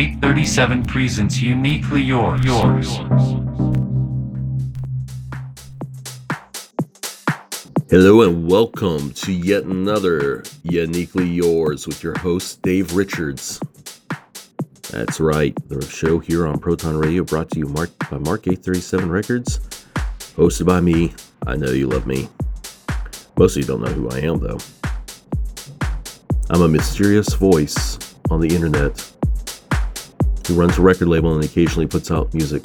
This 0.00 0.06
837 0.06 0.84
presents 0.86 1.42
Uniquely 1.42 2.00
Yours. 2.00 2.42
Yours. 2.42 2.88
Hello 7.90 8.22
and 8.22 8.50
welcome 8.50 9.10
to 9.12 9.30
yet 9.30 9.64
another 9.64 10.42
Uniquely 10.62 11.26
Yours 11.26 11.86
with 11.86 12.02
your 12.02 12.18
host, 12.18 12.62
Dave 12.62 12.94
Richards. 12.94 13.60
That's 14.90 15.20
right, 15.20 15.54
the 15.68 15.84
show 15.84 16.18
here 16.18 16.46
on 16.46 16.58
Proton 16.60 16.96
Radio 16.96 17.22
brought 17.22 17.50
to 17.50 17.58
you 17.58 17.66
Mark, 17.66 17.90
by 18.10 18.16
Mark 18.16 18.46
837 18.46 19.10
Records, 19.10 19.58
hosted 20.34 20.64
by 20.64 20.80
me. 20.80 21.12
I 21.46 21.56
know 21.56 21.72
you 21.72 21.88
love 21.88 22.06
me. 22.06 22.30
Most 23.36 23.54
of 23.54 23.64
you 23.64 23.68
don't 23.68 23.82
know 23.82 23.92
who 23.92 24.08
I 24.08 24.20
am, 24.20 24.38
though. 24.38 24.58
I'm 26.48 26.62
a 26.62 26.68
mysterious 26.68 27.34
voice 27.34 27.98
on 28.30 28.40
the 28.40 28.48
internet 28.48 28.98
who 30.46 30.54
runs 30.54 30.78
a 30.78 30.82
record 30.82 31.08
label 31.08 31.34
and 31.34 31.44
occasionally 31.44 31.86
puts 31.86 32.10
out 32.10 32.32
music. 32.34 32.64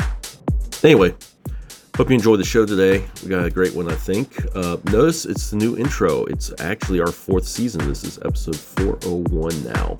Anyway, 0.83 1.15
Hope 1.97 2.09
you 2.09 2.15
enjoyed 2.15 2.41
the 2.41 2.43
show 2.43 2.65
today. 2.65 3.05
We 3.23 3.29
got 3.29 3.45
a 3.45 3.49
great 3.49 3.73
one, 3.73 3.89
I 3.89 3.95
think. 3.95 4.45
Uh, 4.53 4.75
notice 4.91 5.23
it's 5.23 5.51
the 5.51 5.55
new 5.55 5.77
intro. 5.77 6.25
It's 6.25 6.51
actually 6.59 6.99
our 6.99 7.09
fourth 7.09 7.47
season. 7.47 7.87
This 7.87 8.03
is 8.03 8.19
episode 8.25 8.57
401 8.57 9.63
now. 9.63 9.95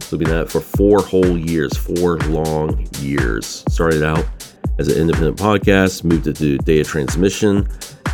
So 0.00 0.18
we've 0.18 0.26
been 0.26 0.36
at 0.36 0.42
it 0.42 0.50
for 0.50 0.60
four 0.60 1.00
whole 1.00 1.38
years, 1.38 1.74
four 1.74 2.18
long 2.18 2.86
years. 2.98 3.64
Started 3.70 4.02
out 4.02 4.26
as 4.78 4.88
an 4.88 4.98
independent 5.00 5.38
podcast, 5.38 6.04
moved 6.04 6.26
it 6.26 6.36
to 6.36 6.58
data 6.58 6.84
transmission, 6.84 7.66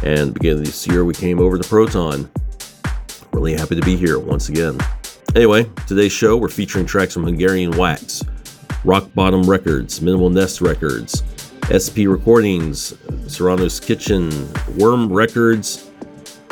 and 0.04 0.32
beginning 0.32 0.60
of 0.60 0.66
this 0.66 0.86
year 0.86 1.04
we 1.04 1.12
came 1.12 1.40
over 1.40 1.58
to 1.58 1.68
Proton. 1.68 2.30
Really 3.32 3.54
happy 3.54 3.74
to 3.74 3.82
be 3.82 3.96
here 3.96 4.20
once 4.20 4.48
again. 4.48 4.78
Anyway, 5.34 5.68
today's 5.88 6.12
show 6.12 6.36
we're 6.36 6.48
featuring 6.48 6.86
tracks 6.86 7.14
from 7.14 7.24
Hungarian 7.24 7.76
Wax, 7.76 8.22
Rock 8.84 9.12
Bottom 9.14 9.42
Records, 9.42 10.00
Minimal 10.00 10.30
Nest 10.30 10.60
Records, 10.60 11.22
SP 11.72 12.04
Recordings, 12.06 12.94
Serrano's 13.26 13.80
Kitchen, 13.80 14.30
Worm 14.76 15.12
Records, 15.12 15.90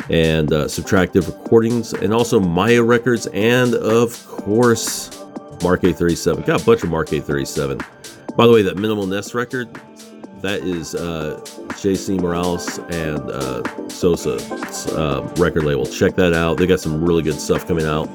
and 0.09 0.51
uh, 0.51 0.65
Subtractive 0.65 1.27
Recordings, 1.27 1.93
and 1.93 2.13
also 2.13 2.39
Maya 2.39 2.81
Records, 2.81 3.27
and 3.27 3.75
of 3.75 4.25
course, 4.25 5.11
Mark 5.61 5.83
837. 5.83 6.43
Got 6.43 6.61
a 6.61 6.65
bunch 6.65 6.83
of 6.83 6.89
Mark 6.89 7.13
837. 7.13 7.79
By 8.35 8.47
the 8.47 8.53
way, 8.53 8.63
that 8.63 8.77
Minimal 8.77 9.05
Nest 9.05 9.35
record, 9.35 9.69
that 10.41 10.61
is 10.61 10.95
uh, 10.95 11.39
JC 11.73 12.19
Morales 12.19 12.79
and 12.89 13.19
uh, 13.29 13.87
Sosa's 13.87 14.87
uh, 14.87 15.21
record 15.37 15.63
label. 15.63 15.85
Check 15.85 16.15
that 16.15 16.33
out. 16.33 16.57
They 16.57 16.65
got 16.65 16.79
some 16.79 17.03
really 17.03 17.21
good 17.21 17.39
stuff 17.39 17.67
coming 17.67 17.85
out. 17.85 18.09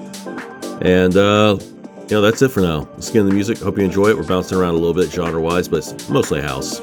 And 0.82 1.16
uh, 1.16 1.58
you 2.08 2.16
know, 2.16 2.20
that's 2.22 2.40
it 2.40 2.48
for 2.48 2.60
now. 2.60 2.88
Let's 2.94 3.10
get 3.10 3.20
into 3.20 3.30
the 3.30 3.34
music. 3.34 3.58
Hope 3.58 3.76
you 3.76 3.84
enjoy 3.84 4.08
it. 4.08 4.16
We're 4.16 4.22
bouncing 4.22 4.56
around 4.56 4.74
a 4.74 4.78
little 4.78 4.94
bit 4.94 5.10
genre 5.10 5.40
wise, 5.40 5.68
but 5.68 5.78
it's 5.78 6.08
mostly 6.08 6.40
house. 6.40 6.80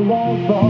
Dance 0.00 0.46
floor. 0.46 0.61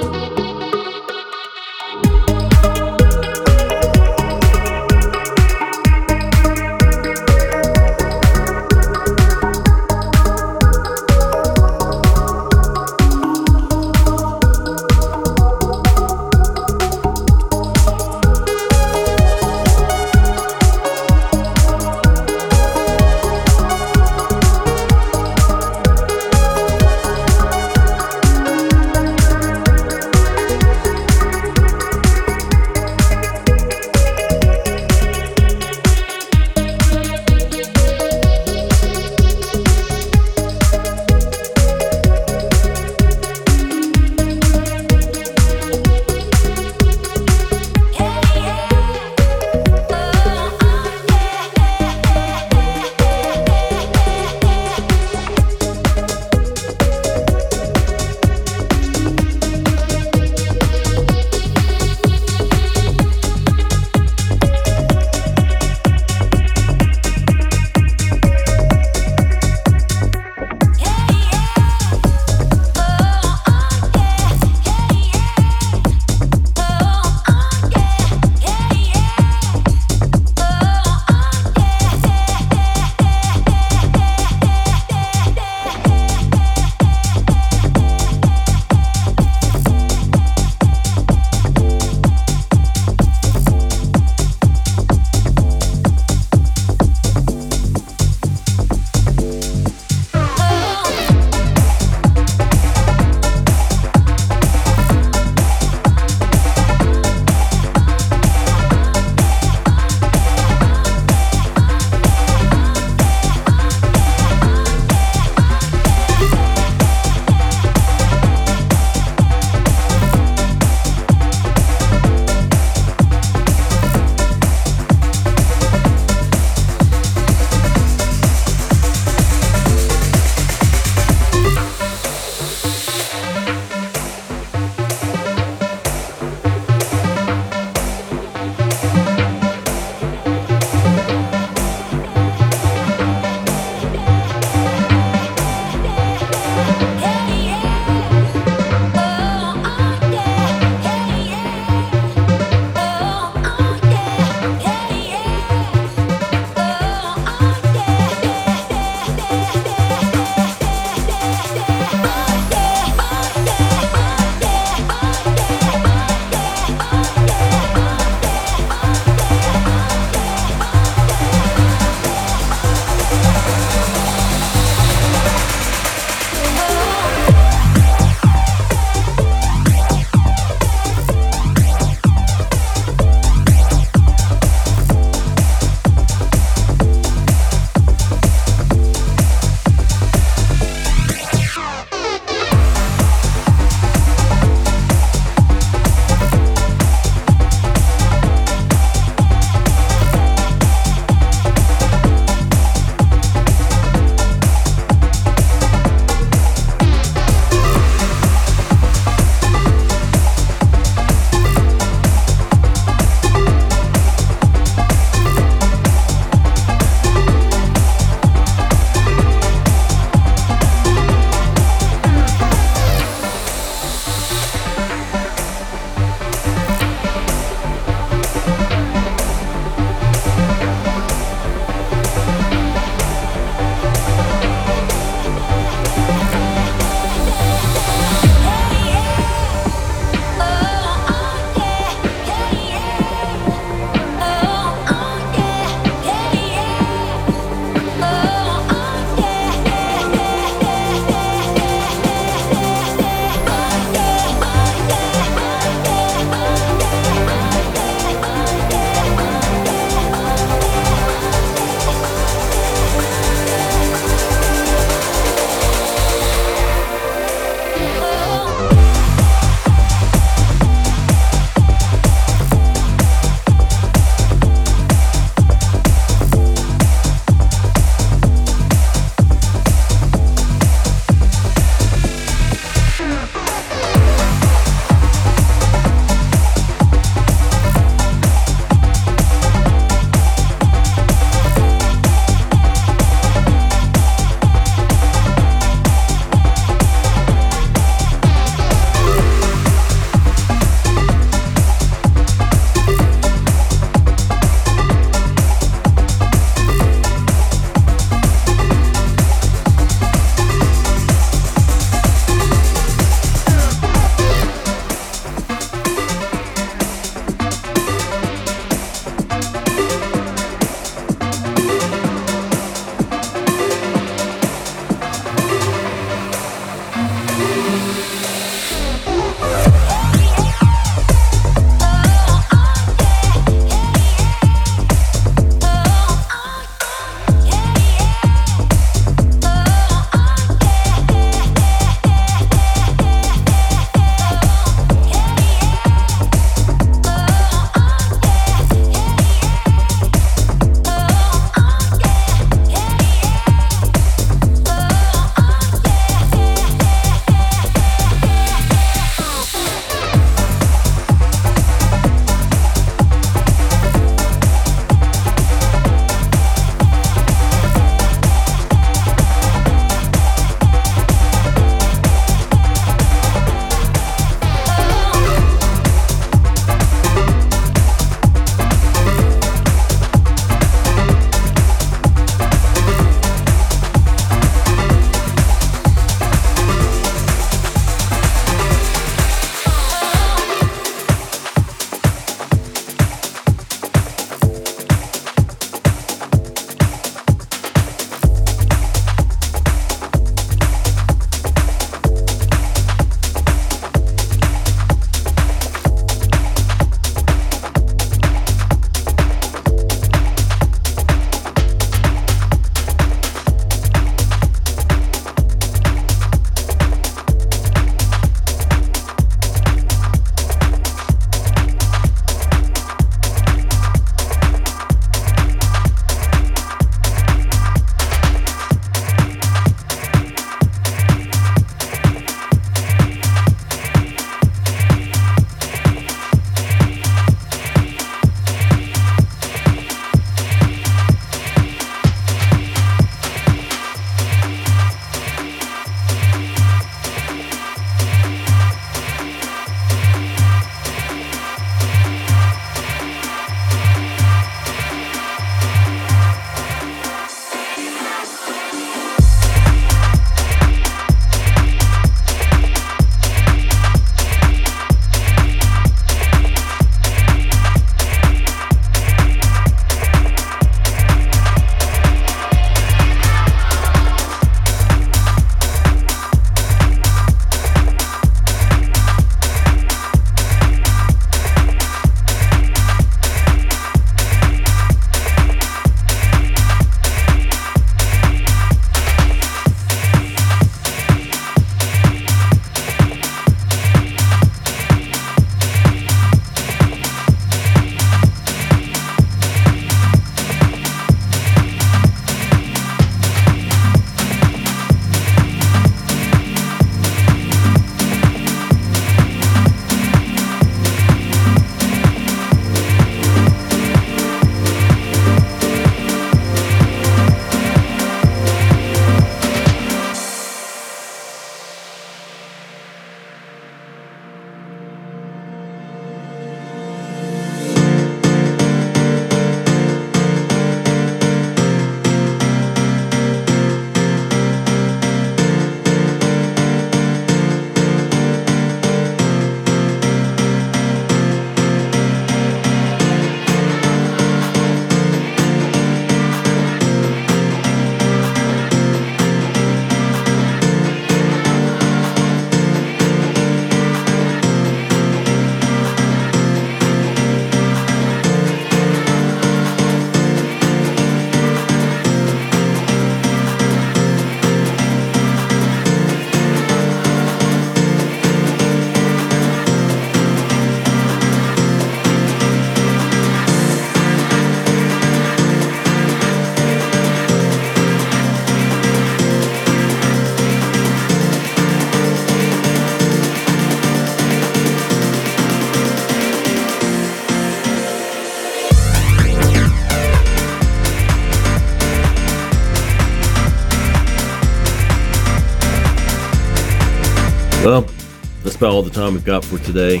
About 598.60 598.72
all 598.72 598.82
the 598.82 598.90
time 598.90 599.14
we've 599.14 599.24
got 599.24 599.42
for 599.42 599.56
today, 599.56 600.00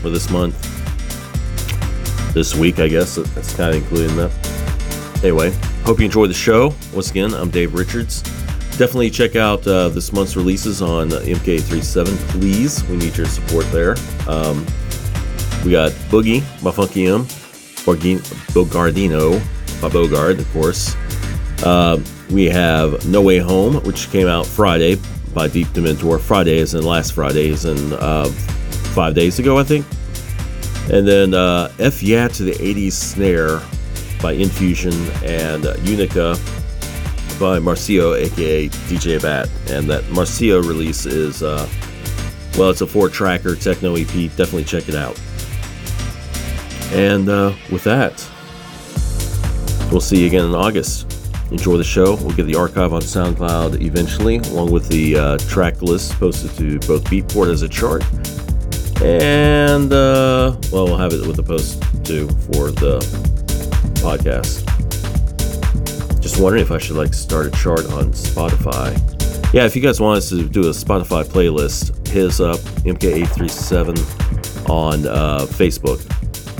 for 0.00 0.10
this 0.10 0.30
month, 0.30 0.54
this 2.32 2.54
week, 2.54 2.78
I 2.78 2.86
guess. 2.86 3.16
That's 3.16 3.52
kind 3.56 3.74
of 3.74 3.82
including 3.82 4.16
that. 4.16 4.30
Anyway, 5.24 5.50
hope 5.82 5.98
you 5.98 6.04
enjoyed 6.04 6.30
the 6.30 6.34
show. 6.34 6.72
Once 6.94 7.10
again, 7.10 7.34
I'm 7.34 7.50
Dave 7.50 7.74
Richards. 7.74 8.22
Definitely 8.78 9.10
check 9.10 9.34
out 9.34 9.66
uh, 9.66 9.88
this 9.88 10.12
month's 10.12 10.36
releases 10.36 10.82
on 10.82 11.08
MK837, 11.08 12.16
please. 12.28 12.84
We 12.84 12.94
need 12.96 13.16
your 13.16 13.26
support 13.26 13.66
there. 13.72 13.96
Um, 14.28 14.64
we 15.64 15.72
got 15.72 15.90
Boogie 16.12 16.42
by 16.62 16.70
Funky 16.70 17.08
M, 17.08 17.24
Bogardino 18.54 19.32
by 19.82 19.88
Bogard, 19.88 20.38
of 20.38 20.52
course. 20.52 20.94
Uh, 21.64 22.00
we 22.30 22.44
have 22.44 23.04
No 23.08 23.20
Way 23.20 23.38
Home, 23.38 23.82
which 23.82 24.08
came 24.12 24.28
out 24.28 24.46
Friday 24.46 24.96
by 25.34 25.48
Deep 25.48 25.68
Dementor. 25.68 26.20
Fridays 26.20 26.74
and 26.74 26.84
last 26.84 27.12
Fridays 27.12 27.64
and 27.64 27.92
uh, 27.94 28.26
five 28.94 29.14
days 29.14 29.38
ago, 29.38 29.58
I 29.58 29.64
think. 29.64 29.86
And 30.92 31.06
then 31.06 31.34
uh, 31.34 31.72
F 31.78 32.02
Yeah 32.02 32.28
to 32.28 32.42
the 32.42 32.52
80s 32.52 32.92
Snare 32.92 33.60
by 34.20 34.32
Infusion 34.32 34.92
and 35.24 35.66
uh, 35.66 35.76
Unica 35.82 36.34
by 37.38 37.58
Marcio, 37.58 38.16
aka 38.18 38.68
DJ 38.68 39.20
Bat. 39.20 39.48
And 39.70 39.88
that 39.88 40.04
Marcio 40.04 40.62
release 40.62 41.06
is, 41.06 41.42
uh, 41.42 41.68
well, 42.58 42.70
it's 42.70 42.80
a 42.80 42.86
four 42.86 43.08
tracker 43.08 43.54
techno 43.54 43.96
EP. 43.96 44.06
Definitely 44.06 44.64
check 44.64 44.88
it 44.88 44.94
out. 44.94 45.18
And 46.92 47.28
uh, 47.28 47.54
with 47.70 47.84
that, 47.84 48.12
we'll 49.92 50.00
see 50.00 50.20
you 50.20 50.26
again 50.26 50.44
in 50.44 50.54
August 50.54 51.09
enjoy 51.50 51.76
the 51.76 51.84
show. 51.84 52.16
We'll 52.16 52.36
get 52.36 52.44
the 52.44 52.56
archive 52.56 52.92
on 52.92 53.02
SoundCloud 53.02 53.80
eventually, 53.80 54.38
along 54.38 54.70
with 54.70 54.88
the 54.88 55.16
uh, 55.16 55.38
track 55.38 55.82
list 55.82 56.12
posted 56.18 56.50
to 56.56 56.78
both 56.86 57.04
Beatport 57.04 57.50
as 57.50 57.62
a 57.62 57.68
chart. 57.68 58.04
And, 59.02 59.92
uh, 59.92 60.56
well, 60.70 60.84
we'll 60.84 60.98
have 60.98 61.12
it 61.12 61.26
with 61.26 61.36
the 61.36 61.42
post 61.42 61.82
too 62.04 62.28
for 62.28 62.70
the 62.70 63.00
podcast. 64.02 64.66
Just 66.20 66.40
wondering 66.40 66.62
if 66.62 66.70
I 66.70 66.78
should 66.78 66.96
like 66.96 67.14
start 67.14 67.46
a 67.46 67.50
chart 67.50 67.86
on 67.92 68.12
Spotify. 68.12 68.94
Yeah, 69.54 69.64
if 69.64 69.74
you 69.74 69.82
guys 69.82 70.00
want 70.00 70.18
us 70.18 70.28
to 70.28 70.46
do 70.48 70.60
a 70.68 70.72
Spotify 70.72 71.24
playlist, 71.24 72.06
hit 72.06 72.26
us 72.26 72.40
up, 72.40 72.58
MK837 72.84 74.68
on 74.68 75.06
uh, 75.06 75.46
Facebook 75.46 76.06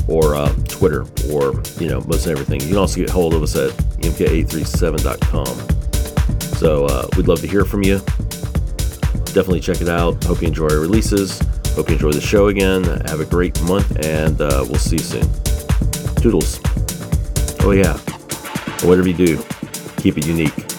or 0.09 0.34
uh, 0.34 0.53
Twitter 0.66 1.03
or, 1.30 1.62
you 1.78 1.88
know, 1.88 2.01
most 2.09 2.26
everything. 2.26 2.61
You 2.62 2.68
can 2.68 2.76
also 2.78 2.97
get 2.97 3.11
hold 3.11 3.34
of 3.34 3.43
us 3.43 3.55
at 3.55 3.70
mk837.com. 4.01 5.46
So 6.57 6.86
uh, 6.86 7.09
we'd 7.16 7.28
love 7.28 7.40
to 7.40 7.46
hear 7.46 7.64
from 7.64 7.82
you. 7.82 7.98
Definitely 9.32 9.61
check 9.61 9.80
it 9.80 9.88
out. 9.88 10.22
Hope 10.24 10.42
you 10.42 10.48
enjoy 10.48 10.68
our 10.68 10.80
releases. 10.80 11.38
Hope 11.74 11.88
you 11.88 11.94
enjoy 11.94 12.12
the 12.12 12.20
show 12.20 12.48
again. 12.48 12.84
Have 13.07 13.20
a 13.20 13.24
great 13.24 13.61
month, 13.62 14.05
and 14.05 14.40
uh, 14.40 14.64
we'll 14.68 14.74
see 14.76 14.96
you 14.96 15.03
soon. 15.03 15.28
Toodles. 16.16 16.61
Oh, 17.61 17.72
yeah. 17.72 17.96
Whatever 18.86 19.09
you 19.09 19.14
do, 19.14 19.42
keep 19.98 20.18
it 20.18 20.26
unique. 20.26 20.70